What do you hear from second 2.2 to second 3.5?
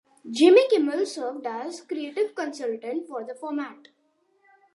consultant for the